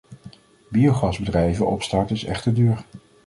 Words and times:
Biogasbedrijven 0.69 1.67
opstarten 1.67 2.15
is 2.15 2.23
echter 2.25 2.53
duur. 2.53 2.85